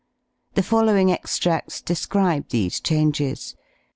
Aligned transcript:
The 0.55 0.63
following 0.63 1.09
extrads 1.11 1.79
describe 1.85 2.49
these 2.49 2.79
changes. 2.79 3.55